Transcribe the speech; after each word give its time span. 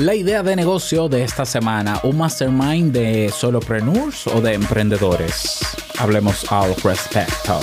La 0.00 0.16
idea 0.16 0.42
de 0.42 0.56
negocio 0.56 1.08
de 1.08 1.22
esta 1.22 1.46
semana, 1.46 2.00
un 2.02 2.18
mastermind 2.18 2.92
de 2.92 3.30
solopreneurs 3.32 4.26
o 4.26 4.40
de 4.40 4.54
emprendedores. 4.54 5.60
Hablemos 5.98 6.50
al 6.50 6.74
respecto. 6.82 7.60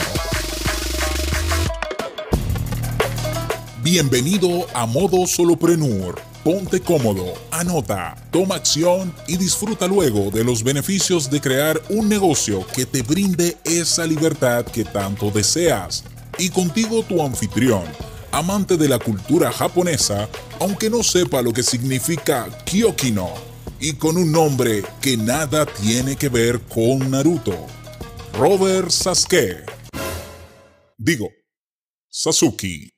Bienvenido 3.83 4.65
a 4.73 4.85
Modo 4.85 5.27
Solopreneur. 5.27 6.21
Ponte 6.41 6.79
cómodo, 6.79 7.33
anota, 7.51 8.15
toma 8.31 8.55
acción 8.55 9.13
y 9.27 9.35
disfruta 9.35 9.85
luego 9.85 10.31
de 10.31 10.45
los 10.45 10.63
beneficios 10.63 11.29
de 11.29 11.41
crear 11.41 11.81
un 11.89 12.07
negocio 12.07 12.65
que 12.73 12.85
te 12.85 13.01
brinde 13.01 13.57
esa 13.65 14.05
libertad 14.05 14.63
que 14.63 14.85
tanto 14.85 15.31
deseas. 15.31 16.05
Y 16.37 16.49
contigo 16.49 17.03
tu 17.03 17.21
anfitrión 17.21 17.83
amante 18.31 18.77
de 18.77 18.87
la 18.87 18.99
cultura 18.99 19.51
japonesa, 19.51 20.29
aunque 20.61 20.89
no 20.91 21.01
sepa 21.01 21.41
lo 21.41 21.51
que 21.51 21.63
significa 21.63 22.47
Kyokino, 22.65 23.29
y 23.79 23.93
con 23.93 24.15
un 24.15 24.31
nombre 24.31 24.83
que 25.01 25.17
nada 25.17 25.65
tiene 25.65 26.15
que 26.15 26.29
ver 26.29 26.59
con 26.59 27.09
Naruto. 27.09 27.65
Robert 28.37 28.91
Sasuke. 28.91 29.65
Digo, 30.99 31.29
Sasuke. 32.11 32.91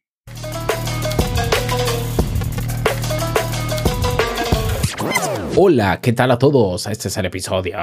Hola, 5.55 6.02
¿qué 6.02 6.11
tal 6.11 6.31
a 6.31 6.38
todos? 6.38 6.88
Este 6.88 7.07
es 7.07 7.16
el 7.16 7.27
episodio. 7.27 7.77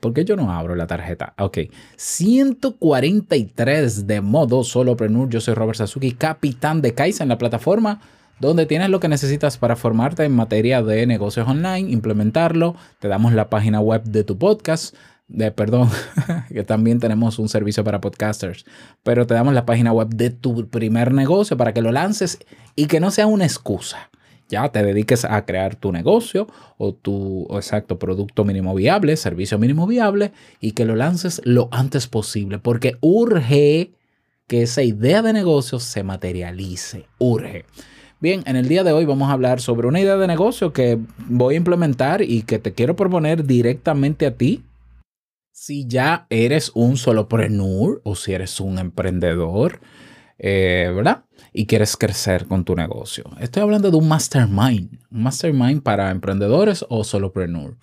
¿Por 0.00 0.12
qué 0.12 0.24
yo 0.24 0.34
no 0.34 0.50
abro 0.50 0.74
la 0.74 0.88
tarjeta? 0.88 1.34
Ok, 1.38 1.58
143 1.94 4.08
de 4.08 4.20
modo 4.20 4.64
solopreneur. 4.64 5.28
Yo 5.28 5.40
soy 5.40 5.54
Robert 5.54 5.78
Sasuki, 5.78 6.10
capitán 6.10 6.82
de 6.82 6.92
Kaisa 6.92 7.22
en 7.22 7.28
la 7.28 7.38
plataforma 7.38 8.00
donde 8.42 8.66
tienes 8.66 8.90
lo 8.90 8.98
que 8.98 9.08
necesitas 9.08 9.56
para 9.56 9.76
formarte 9.76 10.24
en 10.24 10.32
materia 10.32 10.82
de 10.82 11.06
negocios 11.06 11.46
online, 11.46 11.92
implementarlo. 11.92 12.74
Te 12.98 13.06
damos 13.06 13.32
la 13.32 13.48
página 13.48 13.80
web 13.80 14.02
de 14.02 14.24
tu 14.24 14.36
podcast. 14.36 14.96
De, 15.28 15.52
perdón, 15.52 15.88
que 16.48 16.64
también 16.64 16.98
tenemos 16.98 17.38
un 17.38 17.48
servicio 17.48 17.84
para 17.84 18.00
podcasters, 18.00 18.66
pero 19.04 19.28
te 19.28 19.34
damos 19.34 19.54
la 19.54 19.64
página 19.64 19.92
web 19.92 20.08
de 20.08 20.30
tu 20.30 20.68
primer 20.68 21.12
negocio 21.12 21.56
para 21.56 21.72
que 21.72 21.82
lo 21.82 21.92
lances 21.92 22.40
y 22.74 22.86
que 22.86 22.98
no 22.98 23.10
sea 23.12 23.26
una 23.26 23.44
excusa 23.44 24.10
ya 24.48 24.68
te 24.68 24.82
dediques 24.82 25.24
a 25.24 25.46
crear 25.46 25.76
tu 25.76 25.92
negocio 25.92 26.46
o 26.76 26.92
tu 26.92 27.46
exacto 27.52 27.98
producto 27.98 28.44
mínimo 28.44 28.74
viable, 28.74 29.16
servicio 29.16 29.58
mínimo 29.58 29.86
viable 29.86 30.32
y 30.60 30.72
que 30.72 30.84
lo 30.84 30.94
lances 30.94 31.40
lo 31.44 31.68
antes 31.70 32.06
posible 32.06 32.58
porque 32.58 32.98
urge 33.00 33.92
que 34.48 34.62
esa 34.62 34.82
idea 34.82 35.22
de 35.22 35.32
negocio 35.32 35.80
se 35.80 36.02
materialice, 36.02 37.06
urge. 37.16 37.64
Bien, 38.22 38.44
en 38.46 38.54
el 38.54 38.68
día 38.68 38.84
de 38.84 38.92
hoy 38.92 39.04
vamos 39.04 39.28
a 39.28 39.32
hablar 39.32 39.60
sobre 39.60 39.88
una 39.88 39.98
idea 39.98 40.16
de 40.16 40.28
negocio 40.28 40.72
que 40.72 40.96
voy 41.26 41.54
a 41.54 41.56
implementar 41.56 42.22
y 42.22 42.42
que 42.42 42.60
te 42.60 42.72
quiero 42.72 42.94
proponer 42.94 43.44
directamente 43.44 44.26
a 44.26 44.36
ti. 44.36 44.62
Si 45.50 45.88
ya 45.88 46.28
eres 46.30 46.70
un 46.76 46.96
solopreneur 46.96 48.00
o 48.04 48.14
si 48.14 48.32
eres 48.32 48.60
un 48.60 48.78
emprendedor, 48.78 49.80
eh, 50.38 50.92
¿verdad? 50.94 51.24
y 51.52 51.66
quieres 51.66 51.96
crecer 51.96 52.46
con 52.46 52.64
tu 52.64 52.76
negocio. 52.76 53.24
Estoy 53.40 53.64
hablando 53.64 53.90
de 53.90 53.96
un 53.96 54.06
mastermind, 54.06 55.00
un 55.10 55.22
mastermind 55.24 55.82
para 55.82 56.12
emprendedores 56.12 56.86
o 56.88 57.02
solopreneur. 57.02 57.76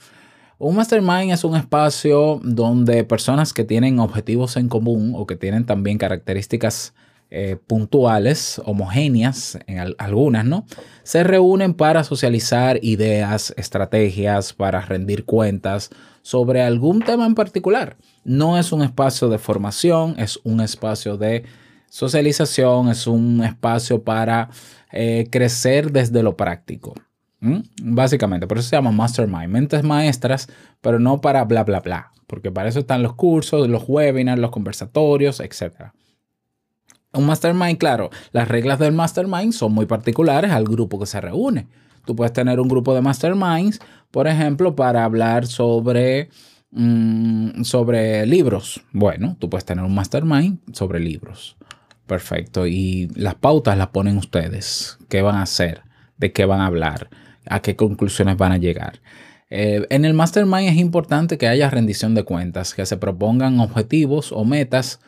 Un 0.57 0.73
mastermind 0.77 1.33
es 1.33 1.43
un 1.43 1.57
espacio 1.57 2.39
donde 2.45 3.03
personas 3.03 3.51
que 3.51 3.65
tienen 3.65 3.99
objetivos 3.99 4.55
en 4.55 4.69
común 4.69 5.15
o 5.17 5.27
que 5.27 5.35
tienen 5.35 5.65
también 5.65 5.97
características 5.97 6.93
eh, 7.31 7.57
puntuales, 7.67 8.61
homogéneas, 8.65 9.59
en 9.67 9.95
algunas, 9.97 10.45
¿no? 10.45 10.65
Se 11.03 11.23
reúnen 11.23 11.73
para 11.73 12.03
socializar 12.03 12.79
ideas, 12.81 13.53
estrategias, 13.57 14.53
para 14.53 14.81
rendir 14.81 15.25
cuentas 15.25 15.89
sobre 16.21 16.61
algún 16.61 17.01
tema 17.01 17.25
en 17.25 17.35
particular. 17.35 17.97
No 18.23 18.57
es 18.57 18.71
un 18.71 18.81
espacio 18.83 19.29
de 19.29 19.37
formación, 19.37 20.15
es 20.17 20.39
un 20.43 20.61
espacio 20.61 21.17
de 21.17 21.43
Socialización 21.89 22.89
es 22.89 23.07
un 23.07 23.43
espacio 23.43 24.03
para 24.03 24.49
eh, 24.91 25.27
crecer 25.29 25.91
desde 25.91 26.23
lo 26.23 26.37
práctico. 26.37 26.93
Básicamente, 27.81 28.47
por 28.47 28.57
eso 28.57 28.67
se 28.67 28.75
llama 28.75 28.91
Mastermind, 28.91 29.47
mentes 29.47 29.81
maestras, 29.81 30.49
pero 30.81 30.99
no 30.99 31.21
para 31.21 31.45
bla, 31.45 31.63
bla, 31.63 31.79
bla, 31.79 32.11
porque 32.27 32.51
para 32.51 32.67
eso 32.67 32.79
están 32.79 33.01
los 33.01 33.15
cursos, 33.15 33.69
los 33.69 33.85
webinars, 33.87 34.41
los 34.41 34.51
conversatorios, 34.51 35.39
etc. 35.39 35.93
Un 37.13 37.25
mastermind, 37.25 37.77
claro, 37.77 38.11
las 38.31 38.47
reglas 38.47 38.77
del 38.77 38.93
mastermind 38.93 39.51
son 39.51 39.73
muy 39.73 39.87
particulares 39.87 40.51
al 40.51 40.65
grupo 40.65 40.99
que 40.99 41.07
se 41.07 41.19
reúne. 41.19 41.67
Tú 42.05 42.15
puedes 42.15 42.33
tener 42.33 42.59
un 42.59 42.67
grupo 42.67 42.93
de 42.93 43.01
masterminds, 43.01 43.79
por 44.11 44.27
ejemplo, 44.27 44.75
para 44.75 45.03
hablar 45.03 45.47
sobre, 45.47 46.29
mm, 46.71 47.63
sobre 47.63 48.25
libros. 48.25 48.81
Bueno, 48.91 49.35
tú 49.39 49.49
puedes 49.49 49.65
tener 49.65 49.83
un 49.83 49.93
mastermind 49.93 50.59
sobre 50.73 50.99
libros. 50.99 51.57
Perfecto. 52.05 52.65
Y 52.65 53.09
las 53.15 53.35
pautas 53.35 53.77
las 53.77 53.87
ponen 53.87 54.17
ustedes. 54.17 54.97
¿Qué 55.09 55.21
van 55.21 55.35
a 55.35 55.43
hacer? 55.43 55.83
¿De 56.17 56.31
qué 56.31 56.45
van 56.45 56.61
a 56.61 56.65
hablar? 56.65 57.09
¿A 57.47 57.61
qué 57.61 57.75
conclusiones 57.75 58.37
van 58.37 58.51
a 58.51 58.57
llegar? 58.57 59.01
Eh, 59.51 59.85
en 59.89 60.05
el 60.05 60.13
mastermind 60.13 60.69
es 60.69 60.77
importante 60.77 61.37
que 61.37 61.47
haya 61.47 61.69
rendición 61.69 62.13
de 62.13 62.23
cuentas, 62.23 62.73
que 62.73 62.85
se 62.85 62.97
propongan 62.97 63.59
objetivos 63.59 64.31
o 64.31 64.45
metas 64.45 64.99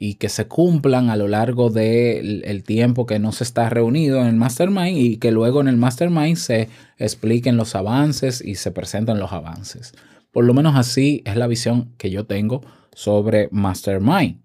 y 0.00 0.14
que 0.14 0.28
se 0.28 0.46
cumplan 0.46 1.10
a 1.10 1.16
lo 1.16 1.26
largo 1.26 1.70
del 1.70 2.62
tiempo 2.64 3.04
que 3.04 3.18
no 3.18 3.32
se 3.32 3.42
está 3.42 3.68
reunido 3.68 4.20
en 4.20 4.28
el 4.28 4.36
mastermind 4.36 4.96
y 4.96 5.16
que 5.16 5.32
luego 5.32 5.60
en 5.60 5.66
el 5.66 5.76
mastermind 5.76 6.36
se 6.36 6.68
expliquen 6.98 7.56
los 7.56 7.74
avances 7.74 8.40
y 8.40 8.54
se 8.54 8.70
presenten 8.70 9.18
los 9.18 9.32
avances. 9.32 9.92
Por 10.30 10.44
lo 10.44 10.54
menos 10.54 10.76
así 10.76 11.22
es 11.24 11.36
la 11.36 11.48
visión 11.48 11.94
que 11.98 12.10
yo 12.10 12.26
tengo 12.26 12.60
sobre 12.94 13.48
mastermind 13.50 14.40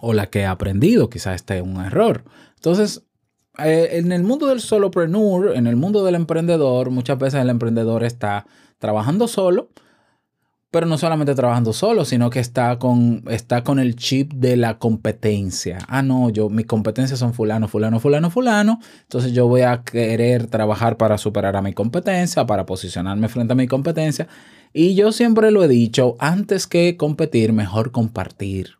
o 0.00 0.12
la 0.12 0.26
que 0.28 0.40
he 0.40 0.46
aprendido, 0.46 1.08
quizás 1.08 1.36
este 1.36 1.56
es 1.56 1.62
un 1.62 1.80
error. 1.80 2.24
Entonces, 2.56 3.04
eh, 3.58 3.88
en 3.92 4.12
el 4.12 4.22
mundo 4.22 4.48
del 4.48 4.60
solopreneur, 4.60 5.56
en 5.56 5.66
el 5.66 5.76
mundo 5.76 6.04
del 6.04 6.14
emprendedor, 6.14 6.90
muchas 6.90 7.18
veces 7.18 7.40
el 7.40 7.48
emprendedor 7.48 8.04
está 8.04 8.46
trabajando 8.78 9.28
solo, 9.28 9.70
pero 10.72 10.86
no 10.86 10.96
solamente 10.96 11.34
trabajando 11.34 11.74
solo, 11.74 12.06
sino 12.06 12.30
que 12.30 12.40
está 12.40 12.78
con, 12.78 13.24
está 13.28 13.62
con 13.62 13.78
el 13.78 13.94
chip 13.94 14.32
de 14.32 14.56
la 14.56 14.78
competencia. 14.78 15.76
Ah, 15.86 16.00
no, 16.00 16.30
yo, 16.30 16.48
mis 16.48 16.64
competencias 16.64 17.18
son 17.18 17.34
fulano, 17.34 17.68
fulano, 17.68 18.00
fulano, 18.00 18.30
fulano. 18.30 18.80
Entonces 19.02 19.34
yo 19.34 19.46
voy 19.46 19.60
a 19.60 19.82
querer 19.82 20.46
trabajar 20.46 20.96
para 20.96 21.18
superar 21.18 21.56
a 21.56 21.62
mi 21.62 21.74
competencia, 21.74 22.46
para 22.46 22.64
posicionarme 22.64 23.28
frente 23.28 23.52
a 23.52 23.56
mi 23.56 23.66
competencia. 23.66 24.28
Y 24.72 24.94
yo 24.94 25.12
siempre 25.12 25.50
lo 25.50 25.62
he 25.62 25.68
dicho, 25.68 26.16
antes 26.18 26.66
que 26.66 26.96
competir, 26.96 27.52
mejor 27.52 27.92
compartir. 27.92 28.78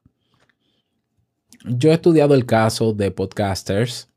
Yo 1.66 1.90
he 1.90 1.94
estudiado 1.94 2.34
el 2.34 2.46
caso 2.46 2.94
de 2.94 3.10
podcasters 3.10 4.08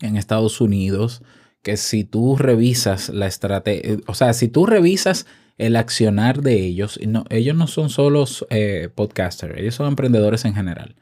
en 0.00 0.16
Estados 0.16 0.60
Unidos 0.60 1.20
que 1.62 1.76
si 1.76 2.04
tú 2.04 2.36
revisas 2.36 3.08
la 3.08 3.26
estrategia, 3.26 3.98
o 4.06 4.14
sea, 4.14 4.32
si 4.32 4.48
tú 4.48 4.66
revisas 4.66 5.26
el 5.58 5.76
accionar 5.76 6.42
de 6.42 6.60
ellos, 6.60 6.98
ellos 7.30 7.56
no 7.56 7.66
son 7.66 7.88
solo 7.88 8.24
eh, 8.50 8.88
podcasters, 8.94 9.58
ellos 9.58 9.74
son 9.74 9.88
emprendedores 9.88 10.44
en 10.44 10.54
general. 10.54 10.96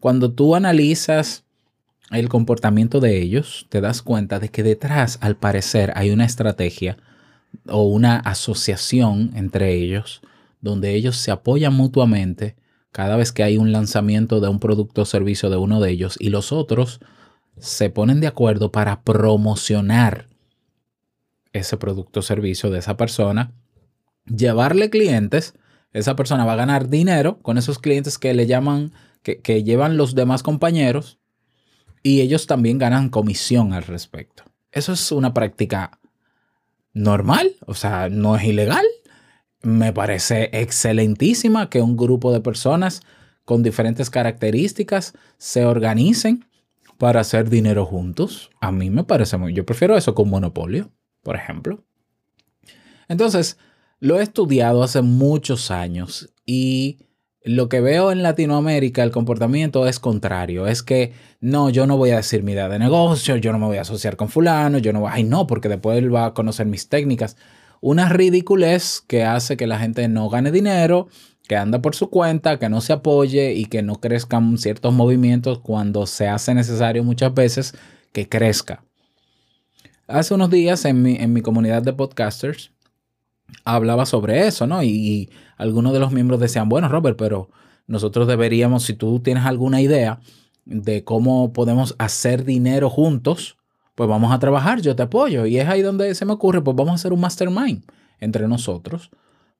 Cuando 0.00 0.32
tú 0.32 0.54
analizas 0.54 1.44
el 2.10 2.28
comportamiento 2.28 3.00
de 3.00 3.22
ellos, 3.22 3.66
te 3.70 3.80
das 3.80 4.02
cuenta 4.02 4.38
de 4.38 4.50
que 4.50 4.62
detrás, 4.62 5.18
al 5.22 5.36
parecer, 5.36 5.92
hay 5.96 6.10
una 6.10 6.26
estrategia 6.26 6.98
o 7.66 7.84
una 7.84 8.18
asociación 8.18 9.32
entre 9.34 9.74
ellos, 9.74 10.20
donde 10.60 10.94
ellos 10.94 11.16
se 11.16 11.30
apoyan 11.30 11.72
mutuamente 11.72 12.56
cada 12.92 13.16
vez 13.16 13.32
que 13.32 13.42
hay 13.42 13.56
un 13.56 13.72
lanzamiento 13.72 14.40
de 14.40 14.48
un 14.48 14.60
producto 14.60 15.02
o 15.02 15.04
servicio 15.04 15.50
de 15.50 15.56
uno 15.56 15.80
de 15.80 15.90
ellos 15.90 16.16
y 16.20 16.28
los 16.28 16.52
otros 16.52 17.00
se 17.58 17.90
ponen 17.90 18.20
de 18.20 18.26
acuerdo 18.26 18.72
para 18.72 19.02
promocionar 19.02 20.28
ese 21.52 21.76
producto 21.76 22.20
o 22.20 22.22
servicio 22.22 22.70
de 22.70 22.80
esa 22.80 22.96
persona, 22.96 23.52
llevarle 24.26 24.90
clientes, 24.90 25.54
esa 25.92 26.16
persona 26.16 26.44
va 26.44 26.54
a 26.54 26.56
ganar 26.56 26.88
dinero 26.88 27.38
con 27.42 27.58
esos 27.58 27.78
clientes 27.78 28.18
que 28.18 28.34
le 28.34 28.46
llaman, 28.46 28.92
que, 29.22 29.40
que 29.40 29.62
llevan 29.62 29.96
los 29.96 30.14
demás 30.14 30.42
compañeros 30.42 31.18
y 32.02 32.20
ellos 32.20 32.46
también 32.46 32.78
ganan 32.78 33.08
comisión 33.08 33.72
al 33.72 33.84
respecto. 33.84 34.44
Eso 34.72 34.92
es 34.92 35.12
una 35.12 35.32
práctica 35.32 36.00
normal, 36.92 37.56
o 37.66 37.74
sea, 37.74 38.08
no 38.08 38.36
es 38.36 38.44
ilegal, 38.44 38.84
me 39.62 39.92
parece 39.92 40.50
excelentísima 40.52 41.70
que 41.70 41.80
un 41.80 41.96
grupo 41.96 42.32
de 42.32 42.40
personas 42.40 43.02
con 43.44 43.62
diferentes 43.62 44.10
características 44.10 45.14
se 45.38 45.64
organicen 45.64 46.46
para 47.04 47.20
hacer 47.20 47.50
dinero 47.50 47.84
juntos. 47.84 48.48
A 48.62 48.72
mí 48.72 48.88
me 48.88 49.04
parece 49.04 49.36
muy... 49.36 49.52
Yo 49.52 49.66
prefiero 49.66 49.94
eso 49.94 50.14
con 50.14 50.30
monopolio, 50.30 50.90
por 51.22 51.36
ejemplo. 51.36 51.84
Entonces, 53.08 53.58
lo 54.00 54.18
he 54.18 54.22
estudiado 54.22 54.82
hace 54.82 55.02
muchos 55.02 55.70
años 55.70 56.32
y 56.46 57.00
lo 57.42 57.68
que 57.68 57.82
veo 57.82 58.10
en 58.10 58.22
Latinoamérica, 58.22 59.02
el 59.02 59.10
comportamiento 59.10 59.86
es 59.86 60.00
contrario. 60.00 60.66
Es 60.66 60.82
que 60.82 61.12
no, 61.40 61.68
yo 61.68 61.86
no 61.86 61.98
voy 61.98 62.08
a 62.08 62.16
decir 62.16 62.42
mi 62.42 62.52
idea 62.52 62.70
de 62.70 62.78
negocio, 62.78 63.36
yo 63.36 63.52
no 63.52 63.58
me 63.58 63.66
voy 63.66 63.76
a 63.76 63.82
asociar 63.82 64.16
con 64.16 64.30
fulano, 64.30 64.78
yo 64.78 64.94
no 64.94 65.00
voy, 65.00 65.10
ay 65.12 65.24
no, 65.24 65.46
porque 65.46 65.68
después 65.68 65.98
él 65.98 66.14
va 66.14 66.24
a 66.24 66.32
conocer 66.32 66.64
mis 66.64 66.88
técnicas. 66.88 67.36
Una 67.82 68.08
ridiculez 68.08 69.02
que 69.06 69.24
hace 69.24 69.58
que 69.58 69.66
la 69.66 69.78
gente 69.78 70.08
no 70.08 70.30
gane 70.30 70.50
dinero, 70.50 71.08
que 71.46 71.56
anda 71.56 71.80
por 71.82 71.94
su 71.94 72.08
cuenta, 72.10 72.58
que 72.58 72.68
no 72.68 72.80
se 72.80 72.92
apoye 72.92 73.52
y 73.54 73.66
que 73.66 73.82
no 73.82 73.96
crezcan 73.96 74.58
ciertos 74.58 74.92
movimientos 74.94 75.58
cuando 75.58 76.06
se 76.06 76.28
hace 76.28 76.54
necesario 76.54 77.04
muchas 77.04 77.34
veces 77.34 77.74
que 78.12 78.28
crezca. 78.28 78.84
Hace 80.06 80.34
unos 80.34 80.50
días 80.50 80.84
en 80.84 81.02
mi, 81.02 81.16
en 81.16 81.32
mi 81.32 81.42
comunidad 81.42 81.82
de 81.82 81.92
podcasters 81.92 82.72
hablaba 83.64 84.06
sobre 84.06 84.46
eso, 84.46 84.66
¿no? 84.66 84.82
Y, 84.82 85.30
algunos 85.56 85.92
de 85.92 86.00
los 86.00 86.10
miembros 86.10 86.40
decían, 86.40 86.68
bueno, 86.68 86.88
Robert, 86.88 87.16
pero 87.16 87.48
nosotros 87.86 88.26
deberíamos, 88.26 88.82
si 88.82 88.94
tú 88.94 89.20
tienes 89.20 89.44
alguna 89.44 89.80
idea 89.80 90.18
de 90.64 91.04
cómo 91.04 91.52
podemos 91.52 91.94
hacer 91.98 92.44
dinero 92.44 92.90
juntos, 92.90 93.56
pues 93.94 94.08
vamos 94.08 94.32
a 94.32 94.40
trabajar, 94.40 94.80
yo 94.80 94.96
te 94.96 95.04
apoyo. 95.04 95.46
Y 95.46 95.58
es 95.58 95.68
ahí 95.68 95.82
donde 95.82 96.12
se 96.16 96.24
me 96.24 96.32
ocurre, 96.32 96.60
pues 96.60 96.76
vamos 96.76 96.92
a 96.92 96.94
hacer 96.96 97.12
un 97.12 97.20
mastermind 97.20 97.84
entre 98.18 98.48
nosotros 98.48 99.10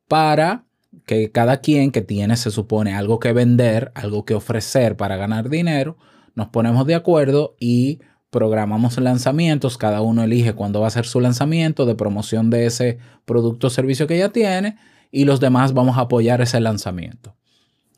para 0.08 0.64
que 1.06 1.30
cada 1.30 1.58
quien 1.58 1.90
que 1.90 2.02
tiene, 2.02 2.36
se 2.36 2.50
supone, 2.50 2.94
algo 2.94 3.18
que 3.18 3.32
vender, 3.32 3.92
algo 3.94 4.24
que 4.24 4.34
ofrecer 4.34 4.96
para 4.96 5.16
ganar 5.16 5.48
dinero, 5.48 5.96
nos 6.34 6.48
ponemos 6.48 6.86
de 6.86 6.94
acuerdo 6.94 7.54
y 7.60 8.00
programamos 8.30 8.98
lanzamientos, 8.98 9.78
cada 9.78 10.00
uno 10.00 10.24
elige 10.24 10.54
cuándo 10.54 10.80
va 10.80 10.88
a 10.88 10.90
ser 10.90 11.06
su 11.06 11.20
lanzamiento 11.20 11.86
de 11.86 11.94
promoción 11.94 12.50
de 12.50 12.66
ese 12.66 12.98
producto 13.24 13.68
o 13.68 13.70
servicio 13.70 14.06
que 14.06 14.18
ya 14.18 14.30
tiene 14.30 14.76
y 15.12 15.24
los 15.24 15.38
demás 15.38 15.72
vamos 15.72 15.96
a 15.96 16.02
apoyar 16.02 16.40
ese 16.40 16.58
lanzamiento. 16.58 17.36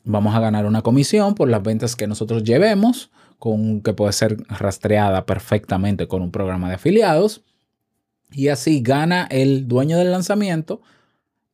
Vamos 0.04 0.34
a 0.36 0.40
ganar 0.40 0.66
una 0.66 0.82
comisión 0.82 1.34
por 1.34 1.48
las 1.48 1.62
ventas 1.62 1.96
que 1.96 2.06
nosotros 2.06 2.44
llevemos, 2.44 3.10
con, 3.38 3.80
que 3.80 3.94
puede 3.94 4.12
ser 4.12 4.36
rastreada 4.48 5.24
perfectamente 5.24 6.06
con 6.06 6.20
un 6.20 6.30
programa 6.30 6.68
de 6.68 6.74
afiliados. 6.74 7.42
Y 8.30 8.48
así 8.48 8.82
gana 8.82 9.26
el 9.30 9.66
dueño 9.66 9.96
del 9.96 10.12
lanzamiento 10.12 10.82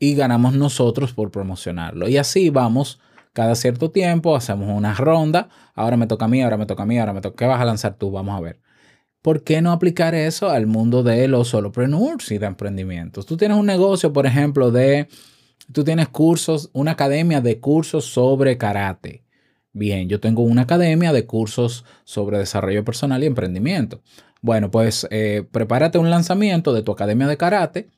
y 0.02 0.16
ganamos 0.16 0.54
nosotros 0.54 1.12
por 1.12 1.30
promocionarlo. 1.30 2.08
Y 2.08 2.16
así 2.16 2.50
vamos 2.50 2.98
cada 3.32 3.54
cierto 3.54 3.92
tiempo, 3.92 4.34
hacemos 4.34 4.68
una 4.68 4.94
ronda. 4.94 5.48
Ahora 5.76 5.96
me 5.96 6.08
toca 6.08 6.24
a 6.24 6.28
mí, 6.28 6.42
ahora 6.42 6.56
me 6.56 6.66
toca 6.66 6.82
a 6.82 6.86
mí, 6.86 6.98
ahora 6.98 7.12
me 7.12 7.20
toca. 7.20 7.36
¿Qué 7.36 7.46
vas 7.46 7.60
a 7.60 7.64
lanzar 7.64 7.94
tú? 7.94 8.10
Vamos 8.10 8.36
a 8.36 8.40
ver. 8.40 8.60
¿por 9.22 9.44
qué 9.44 9.62
no 9.62 9.70
aplicar 9.70 10.16
eso 10.16 10.50
al 10.50 10.66
mundo 10.66 11.04
de 11.04 11.28
los 11.28 11.50
solopreneurs 11.50 12.32
y 12.32 12.38
de 12.38 12.46
emprendimientos? 12.46 13.24
Tú 13.26 13.36
tienes 13.36 13.56
un 13.56 13.66
negocio, 13.66 14.12
por 14.12 14.26
ejemplo, 14.26 14.72
de, 14.72 15.06
tú 15.72 15.84
tienes 15.84 16.08
cursos, 16.08 16.70
una 16.72 16.90
academia 16.90 17.40
de 17.40 17.60
cursos 17.60 18.04
sobre 18.06 18.58
karate. 18.58 19.22
Bien, 19.72 20.08
yo 20.08 20.18
tengo 20.18 20.42
una 20.42 20.62
academia 20.62 21.12
de 21.12 21.26
cursos 21.26 21.84
sobre 22.02 22.38
desarrollo 22.38 22.84
personal 22.84 23.22
y 23.22 23.26
emprendimiento. 23.26 24.02
Bueno, 24.40 24.72
pues 24.72 25.06
eh, 25.12 25.46
prepárate 25.52 25.98
un 25.98 26.10
lanzamiento 26.10 26.72
de 26.72 26.82
tu 26.82 26.90
academia 26.90 27.28
de 27.28 27.36
karate 27.36 27.88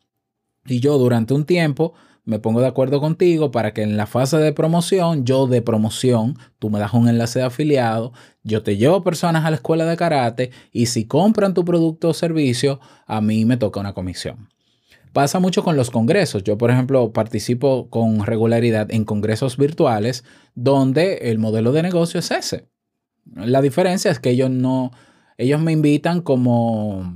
y 0.67 0.81
yo 0.81 0.99
durante 0.99 1.35
un 1.35 1.45
tiempo 1.45 1.95
me 2.25 2.39
pongo 2.39 2.61
de 2.61 2.67
acuerdo 2.67 3.01
contigo 3.01 3.51
para 3.51 3.75
que 3.75 3.83
en 3.83 3.97
la 3.97 4.07
fase 4.07 4.39
de 4.39 4.53
promoción, 4.53 5.25
yo 5.25 5.47
de 5.47 5.61
promoción, 5.61 6.39
tú 6.59 6.71
me 6.71 6.79
das 6.79 6.95
un 6.95 7.09
enlace 7.09 7.41
de 7.41 7.45
afiliado, 7.45 8.13
yo 8.43 8.63
te 8.63 8.77
llevo 8.77 9.05
personas 9.05 9.45
a 9.45 9.51
la 9.51 9.57
escuela 9.57 9.85
de 9.85 9.97
karate 9.97 10.51
y 10.73 10.87
si 10.87 11.07
compran 11.07 11.53
tu 11.53 11.65
producto 11.65 12.09
o 12.09 12.15
servicio, 12.15 12.81
a 13.07 13.21
mí 13.21 13.45
me 13.45 13.59
toca 13.59 13.81
una 13.81 13.93
comisión. 13.93 14.49
Pasa 15.13 15.39
mucho 15.39 15.63
con 15.63 15.77
los 15.77 15.91
congresos. 15.91 16.43
Yo, 16.43 16.59
por 16.59 16.73
ejemplo, 16.73 17.13
participo 17.13 17.89
con 17.89 18.27
regularidad 18.27 18.91
en 18.91 19.05
congresos 19.05 19.57
virtuales 19.57 20.25
donde 20.57 21.31
el 21.31 21.39
modelo 21.39 21.71
de 21.71 21.83
negocio 21.83 22.19
es 22.19 22.33
ese. 22.33 22.67
La 23.35 23.63
diferencia 23.63 24.11
es 24.11 24.19
que 24.19 24.31
ellos 24.31 24.51
no, 24.51 24.91
ellos 25.39 25.61
me 25.61 25.71
invitan 25.73 26.21
como, 26.21 27.15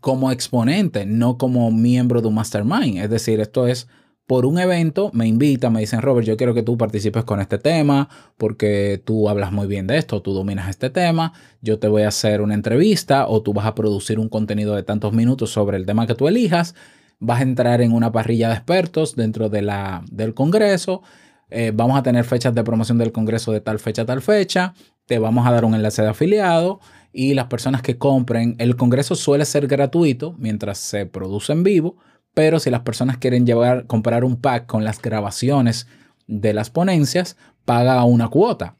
como 0.00 0.30
exponente, 0.30 1.06
no 1.06 1.38
como 1.38 1.70
miembro 1.70 2.20
de 2.20 2.28
un 2.28 2.34
mastermind. 2.34 2.98
Es 2.98 3.10
decir, 3.10 3.40
esto 3.40 3.66
es 3.66 3.88
por 4.28 4.44
un 4.44 4.58
evento, 4.58 5.10
me 5.14 5.26
invitan, 5.26 5.72
me 5.72 5.80
dicen, 5.80 6.02
Robert, 6.02 6.26
yo 6.26 6.36
quiero 6.36 6.52
que 6.52 6.62
tú 6.62 6.76
participes 6.76 7.24
con 7.24 7.40
este 7.40 7.56
tema 7.56 8.10
porque 8.36 9.00
tú 9.02 9.26
hablas 9.30 9.52
muy 9.52 9.66
bien 9.66 9.86
de 9.86 9.96
esto, 9.96 10.20
tú 10.20 10.34
dominas 10.34 10.68
este 10.68 10.90
tema, 10.90 11.32
yo 11.62 11.78
te 11.78 11.88
voy 11.88 12.02
a 12.02 12.08
hacer 12.08 12.42
una 12.42 12.52
entrevista 12.52 13.26
o 13.26 13.42
tú 13.42 13.54
vas 13.54 13.64
a 13.64 13.74
producir 13.74 14.18
un 14.18 14.28
contenido 14.28 14.76
de 14.76 14.82
tantos 14.82 15.14
minutos 15.14 15.50
sobre 15.50 15.78
el 15.78 15.86
tema 15.86 16.06
que 16.06 16.14
tú 16.14 16.28
elijas, 16.28 16.74
vas 17.18 17.40
a 17.40 17.44
entrar 17.44 17.80
en 17.80 17.92
una 17.92 18.12
parrilla 18.12 18.48
de 18.48 18.56
expertos 18.56 19.16
dentro 19.16 19.48
de 19.48 19.62
la, 19.62 20.04
del 20.10 20.34
Congreso, 20.34 21.00
eh, 21.48 21.72
vamos 21.74 21.98
a 21.98 22.02
tener 22.02 22.26
fechas 22.26 22.54
de 22.54 22.62
promoción 22.62 22.98
del 22.98 23.12
Congreso 23.12 23.50
de 23.52 23.62
tal 23.62 23.78
fecha 23.78 24.02
a 24.02 24.06
tal 24.06 24.20
fecha, 24.20 24.74
te 25.06 25.18
vamos 25.18 25.46
a 25.46 25.52
dar 25.52 25.64
un 25.64 25.74
enlace 25.74 26.02
de 26.02 26.08
afiliado 26.08 26.80
y 27.12 27.34
las 27.34 27.46
personas 27.46 27.82
que 27.82 27.98
compren, 27.98 28.54
el 28.58 28.76
Congreso 28.76 29.14
suele 29.14 29.44
ser 29.44 29.66
gratuito 29.66 30.34
mientras 30.38 30.78
se 30.78 31.06
produce 31.06 31.52
en 31.52 31.62
vivo, 31.62 31.96
pero 32.34 32.60
si 32.60 32.70
las 32.70 32.80
personas 32.80 33.18
quieren 33.18 33.46
comprar 33.86 34.24
un 34.24 34.36
pack 34.36 34.66
con 34.66 34.84
las 34.84 35.00
grabaciones 35.00 35.86
de 36.26 36.52
las 36.52 36.70
ponencias, 36.70 37.36
paga 37.64 38.04
una 38.04 38.28
cuota, 38.28 38.76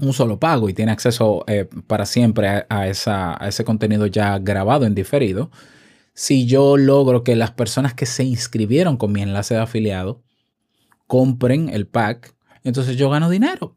un 0.00 0.12
solo 0.12 0.38
pago 0.38 0.68
y 0.68 0.74
tiene 0.74 0.92
acceso 0.92 1.44
eh, 1.46 1.68
para 1.86 2.04
siempre 2.04 2.66
a, 2.68 2.88
ese 2.88 3.64
contenido 3.64 4.06
ya 4.06 4.38
grabado 4.38 4.84
en 4.84 4.94
diferido. 4.94 5.50
Si 6.12 6.46
yo 6.46 6.76
logro 6.76 7.24
que 7.24 7.36
las 7.36 7.50
personas 7.50 7.94
que 7.94 8.06
se 8.06 8.24
inscribieron 8.24 8.96
con 8.96 9.12
mi 9.12 9.22
enlace 9.22 9.54
de 9.54 9.60
afiliado 9.60 10.22
compren 11.06 11.68
el 11.68 11.86
pack, 11.86 12.34
entonces 12.64 12.96
yo 12.96 13.10
gano 13.10 13.30
dinero. 13.30 13.76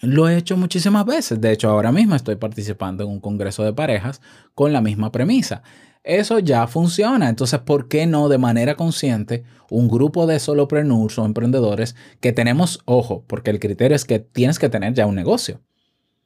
Lo 0.00 0.28
he 0.28 0.36
hecho 0.36 0.56
muchísimas 0.56 1.04
veces. 1.04 1.40
De 1.40 1.52
hecho, 1.52 1.68
ahora 1.68 1.92
mismo 1.92 2.14
estoy 2.14 2.36
participando 2.36 3.04
en 3.04 3.10
un 3.10 3.20
congreso 3.20 3.64
de 3.64 3.72
parejas 3.72 4.20
con 4.54 4.72
la 4.72 4.80
misma 4.80 5.12
premisa. 5.12 5.62
Eso 6.02 6.38
ya 6.38 6.66
funciona. 6.66 7.28
Entonces, 7.28 7.60
¿por 7.60 7.88
qué 7.88 8.06
no 8.06 8.28
de 8.28 8.38
manera 8.38 8.74
consciente 8.76 9.44
un 9.70 9.88
grupo 9.88 10.26
de 10.26 10.38
solopreneurs 10.38 11.18
o 11.18 11.24
emprendedores 11.24 11.96
que 12.20 12.32
tenemos, 12.32 12.80
ojo, 12.84 13.24
porque 13.26 13.50
el 13.50 13.60
criterio 13.60 13.94
es 13.94 14.04
que 14.04 14.18
tienes 14.18 14.58
que 14.58 14.68
tener 14.68 14.94
ya 14.94 15.06
un 15.06 15.14
negocio 15.14 15.60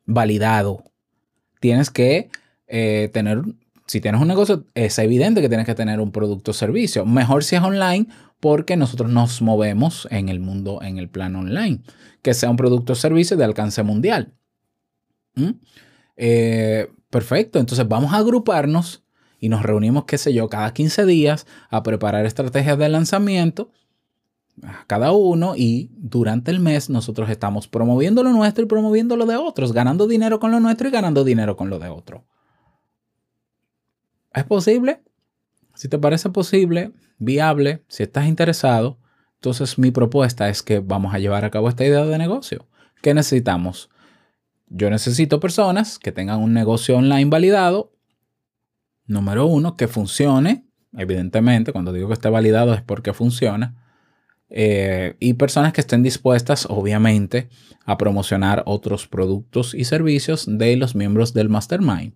validado. 0.06 0.84
Tienes 1.60 1.90
que 1.90 2.30
eh, 2.66 3.10
tener, 3.12 3.42
si 3.86 4.00
tienes 4.00 4.20
un 4.20 4.28
negocio, 4.28 4.66
es 4.74 4.98
evidente 4.98 5.40
que 5.40 5.48
tienes 5.48 5.66
que 5.66 5.74
tener 5.74 6.00
un 6.00 6.10
producto 6.10 6.50
o 6.50 6.54
servicio. 6.54 7.04
Mejor 7.04 7.44
si 7.44 7.56
es 7.56 7.62
online 7.62 8.06
porque 8.44 8.76
nosotros 8.76 9.10
nos 9.10 9.40
movemos 9.40 10.06
en 10.10 10.28
el 10.28 10.38
mundo, 10.38 10.82
en 10.82 10.98
el 10.98 11.08
plano 11.08 11.38
online. 11.38 11.80
Que 12.20 12.34
sea 12.34 12.50
un 12.50 12.58
producto 12.58 12.92
o 12.92 12.94
servicio 12.94 13.38
de 13.38 13.44
alcance 13.44 13.82
mundial. 13.82 14.34
¿Mm? 15.34 15.52
Eh, 16.18 16.90
perfecto, 17.08 17.58
entonces 17.58 17.88
vamos 17.88 18.12
a 18.12 18.18
agruparnos 18.18 19.02
y 19.40 19.48
nos 19.48 19.62
reunimos, 19.62 20.04
qué 20.04 20.18
sé 20.18 20.34
yo, 20.34 20.50
cada 20.50 20.74
15 20.74 21.06
días 21.06 21.46
a 21.70 21.82
preparar 21.82 22.26
estrategias 22.26 22.76
de 22.76 22.86
lanzamiento 22.90 23.70
cada 24.86 25.12
uno 25.12 25.54
y 25.56 25.90
durante 25.96 26.50
el 26.50 26.60
mes 26.60 26.90
nosotros 26.90 27.30
estamos 27.30 27.66
promoviendo 27.66 28.22
lo 28.22 28.30
nuestro 28.30 28.64
y 28.64 28.68
promoviendo 28.68 29.16
lo 29.16 29.24
de 29.24 29.36
otros, 29.36 29.72
ganando 29.72 30.06
dinero 30.06 30.38
con 30.38 30.50
lo 30.50 30.60
nuestro 30.60 30.88
y 30.88 30.90
ganando 30.90 31.24
dinero 31.24 31.56
con 31.56 31.70
lo 31.70 31.78
de 31.78 31.88
otro. 31.88 32.26
¿Es 34.34 34.44
posible? 34.44 35.00
Si 35.74 35.88
te 35.88 35.98
parece 35.98 36.30
posible, 36.30 36.92
viable, 37.18 37.84
si 37.88 38.02
estás 38.02 38.26
interesado, 38.26 38.98
entonces 39.34 39.78
mi 39.78 39.90
propuesta 39.90 40.48
es 40.48 40.62
que 40.62 40.80
vamos 40.80 41.14
a 41.14 41.18
llevar 41.18 41.44
a 41.44 41.50
cabo 41.50 41.68
esta 41.68 41.84
idea 41.84 42.04
de 42.04 42.18
negocio. 42.18 42.66
¿Qué 43.02 43.14
necesitamos? 43.14 43.90
Yo 44.68 44.88
necesito 44.90 45.40
personas 45.40 45.98
que 45.98 46.12
tengan 46.12 46.40
un 46.40 46.54
negocio 46.54 46.96
online 46.96 47.30
validado 47.30 47.94
Número 49.06 49.46
uno, 49.46 49.76
que 49.76 49.88
funcione. 49.88 50.64
Evidentemente, 50.96 51.72
cuando 51.72 51.92
digo 51.92 52.08
que 52.08 52.14
esté 52.14 52.30
validado 52.30 52.72
es 52.74 52.82
porque 52.82 53.12
funciona. 53.12 53.74
Eh, 54.48 55.16
y 55.20 55.34
personas 55.34 55.72
que 55.72 55.80
estén 55.80 56.02
dispuestas, 56.02 56.66
obviamente, 56.70 57.48
a 57.84 57.98
promocionar 57.98 58.62
otros 58.66 59.06
productos 59.06 59.74
y 59.74 59.84
servicios 59.84 60.46
de 60.48 60.76
los 60.76 60.94
miembros 60.94 61.34
del 61.34 61.48
mastermind 61.48 62.14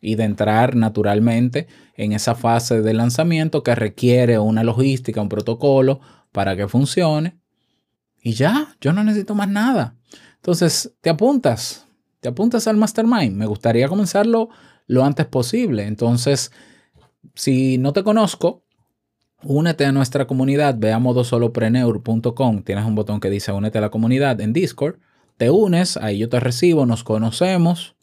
y 0.00 0.14
de 0.14 0.24
entrar 0.24 0.76
naturalmente 0.76 1.66
en 1.94 2.12
esa 2.12 2.34
fase 2.34 2.80
de 2.82 2.94
lanzamiento 2.94 3.62
que 3.62 3.74
requiere 3.74 4.38
una 4.38 4.64
logística, 4.64 5.20
un 5.20 5.28
protocolo 5.28 6.00
para 6.32 6.56
que 6.56 6.68
funcione. 6.68 7.38
Y 8.22 8.32
ya, 8.32 8.74
yo 8.80 8.92
no 8.92 9.04
necesito 9.04 9.34
más 9.34 9.48
nada. 9.48 9.96
Entonces, 10.36 10.94
te 11.00 11.10
apuntas, 11.10 11.86
te 12.20 12.28
apuntas 12.28 12.66
al 12.66 12.76
mastermind. 12.76 13.36
Me 13.36 13.46
gustaría 13.46 13.88
comenzarlo 13.88 14.48
lo 14.86 15.04
antes 15.04 15.26
posible. 15.26 15.86
Entonces, 15.86 16.50
si 17.34 17.78
no 17.78 17.92
te 17.92 18.02
conozco, 18.02 18.64
únete 19.42 19.84
a 19.84 19.92
nuestra 19.92 20.26
comunidad, 20.26 20.76
ve 20.78 20.92
a 20.92 20.98
modosolopreneur.com, 20.98 22.62
tienes 22.62 22.84
un 22.84 22.94
botón 22.94 23.20
que 23.20 23.30
dice 23.30 23.52
únete 23.52 23.78
a 23.78 23.82
la 23.82 23.90
comunidad 23.90 24.40
en 24.40 24.52
Discord, 24.52 24.96
te 25.36 25.50
unes, 25.50 25.96
ahí 25.96 26.18
yo 26.18 26.28
te 26.28 26.40
recibo, 26.40 26.86
nos 26.86 27.04
conocemos 27.04 27.96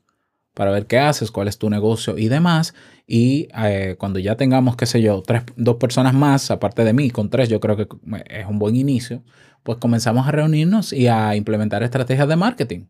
para 0.57 0.71
ver 0.71 0.87
qué 0.87 0.97
haces, 0.97 1.29
cuál 1.29 1.47
es 1.47 1.59
tu 1.59 1.69
negocio 1.69 2.17
y 2.17 2.29
demás. 2.29 2.73
Y 3.05 3.47
eh, 3.55 3.95
cuando 3.99 4.17
ya 4.17 4.37
tengamos, 4.37 4.75
qué 4.75 4.87
sé 4.87 5.03
yo, 5.03 5.21
tres, 5.21 5.43
dos 5.55 5.75
personas 5.75 6.15
más, 6.15 6.49
aparte 6.49 6.83
de 6.83 6.93
mí, 6.93 7.11
con 7.11 7.29
tres, 7.29 7.47
yo 7.47 7.59
creo 7.59 7.77
que 7.77 7.87
es 8.25 8.47
un 8.47 8.57
buen 8.57 8.75
inicio, 8.75 9.23
pues 9.61 9.77
comenzamos 9.77 10.27
a 10.27 10.31
reunirnos 10.31 10.93
y 10.93 11.05
a 11.07 11.35
implementar 11.35 11.83
estrategias 11.83 12.27
de 12.27 12.35
marketing. 12.37 12.85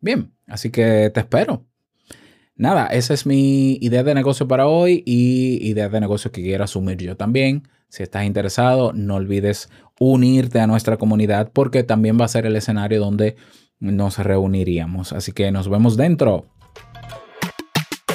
Bien, 0.00 0.32
así 0.46 0.70
que 0.70 1.10
te 1.12 1.20
espero. 1.20 1.66
Nada, 2.54 2.86
esa 2.86 3.12
es 3.12 3.26
mi 3.26 3.74
idea 3.82 4.02
de 4.02 4.14
negocio 4.14 4.48
para 4.48 4.66
hoy 4.66 5.02
y 5.04 5.58
idea 5.68 5.90
de 5.90 6.00
negocio 6.00 6.32
que 6.32 6.40
quiero 6.40 6.64
asumir 6.64 6.96
yo 6.96 7.18
también. 7.18 7.68
Si 7.90 8.02
estás 8.02 8.24
interesado, 8.24 8.94
no 8.94 9.16
olvides 9.16 9.68
unirte 10.00 10.60
a 10.60 10.66
nuestra 10.66 10.96
comunidad 10.96 11.50
porque 11.52 11.82
también 11.82 12.18
va 12.18 12.24
a 12.24 12.28
ser 12.28 12.46
el 12.46 12.56
escenario 12.56 12.98
donde 12.98 13.36
nos 13.80 14.18
reuniríamos. 14.18 15.12
Así 15.12 15.32
que 15.32 15.50
nos 15.50 15.68
vemos 15.68 15.96
dentro. 15.96 16.46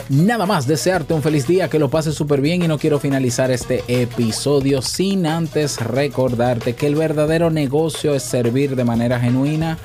Nada 0.10 0.46
más 0.46 0.68
desearte 0.68 1.13
un 1.13 1.22
feliz 1.22 1.48
día, 1.48 1.70
que 1.70 1.80
lo 1.80 1.89
pases 1.89 2.15
súper 2.15 2.41
bien 2.41 2.62
y 2.62 2.68
no 2.68 2.77
quiero 2.77 3.00
finalizar 3.00 3.50
este 3.50 3.82
episodio 3.88 4.82
sin 4.82 5.25
antes 5.25 5.80
recordarte 5.80 6.75
que 6.75 6.88
el 6.88 6.96
verdadero 6.96 7.50
negocio 7.50 8.13
es 8.13 8.24
servir 8.24 8.75
de 8.75 8.84
manera 8.84 9.22
genuina 9.22 9.77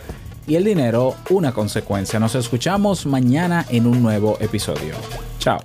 y 0.49 0.57
el 0.57 0.65
dinero 0.65 1.15
una 1.31 1.53
consecuencia. 1.53 2.19
Nos 2.19 2.35
escuchamos 2.35 3.07
mañana 3.07 3.67
en 3.69 3.87
un 3.87 4.03
nuevo 4.03 4.37
episodio. 4.41 4.95
Chao. 5.39 5.61